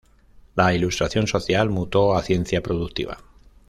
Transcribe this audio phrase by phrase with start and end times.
[0.55, 3.19] La Ilustración social mutó a ciencia productiva.